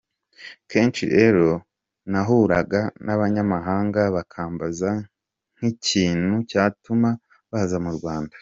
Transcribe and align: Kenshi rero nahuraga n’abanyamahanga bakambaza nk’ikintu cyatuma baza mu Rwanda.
Kenshi 0.71 1.03
rero 1.15 1.47
nahuraga 2.11 2.81
n’abanyamahanga 3.05 4.01
bakambaza 4.15 4.89
nk’ikintu 5.57 6.33
cyatuma 6.49 7.09
baza 7.51 7.77
mu 7.85 7.91
Rwanda. 7.99 8.35